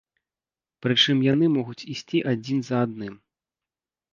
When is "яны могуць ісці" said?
1.33-2.23